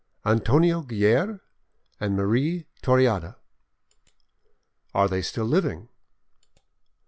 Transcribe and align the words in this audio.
"Antonio 0.25 0.81
Guerre 0.81 1.41
and 1.99 2.15
Marie 2.15 2.65
Toreada." 2.81 3.35
"Are 4.95 5.07
they 5.07 5.21
still 5.21 5.45
living?" 5.45 5.89